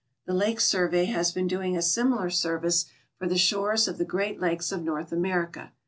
[0.25, 2.85] The Lake Survey has been doing a similar service
[3.19, 5.73] for the shores of the Great Lakes of North America.